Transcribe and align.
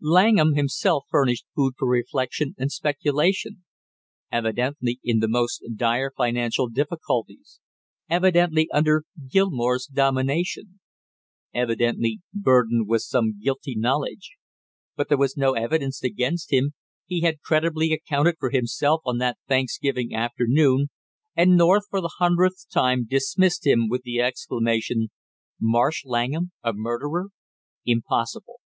Langham 0.00 0.54
himself 0.54 1.06
furnished 1.10 1.44
food 1.56 1.74
for 1.76 1.88
reflection 1.88 2.54
and 2.56 2.70
speculation. 2.70 3.64
Evidently 4.30 5.00
in 5.02 5.18
the 5.18 5.26
most 5.26 5.60
dire 5.74 6.12
financial 6.16 6.68
difficulties; 6.68 7.58
evidently 8.08 8.68
under 8.72 9.02
Gilmore's 9.28 9.86
domination; 9.86 10.78
evidently 11.52 12.20
burdened 12.32 12.86
with 12.86 13.02
some 13.02 13.40
guilty 13.40 13.74
knowledge, 13.74 14.36
but 14.94 15.08
there 15.08 15.18
was 15.18 15.36
no 15.36 15.54
evidence 15.54 16.00
against 16.04 16.52
him, 16.52 16.74
he 17.06 17.22
had 17.22 17.42
credibly 17.42 17.92
accounted 17.92 18.36
for 18.38 18.50
himself 18.50 19.00
on 19.04 19.18
that 19.18 19.36
Thanksgiving 19.48 20.14
afternoon, 20.14 20.90
and 21.34 21.56
North 21.56 21.88
for 21.90 22.00
the 22.00 22.14
hundredth 22.18 22.68
time 22.72 23.04
dismissed 23.04 23.66
him 23.66 23.88
with 23.88 24.02
the 24.02 24.20
exclamation: 24.20 25.08
"Marsh 25.60 26.04
Langham 26.04 26.52
a 26.62 26.72
murderer? 26.72 27.30
Impossible!" 27.84 28.60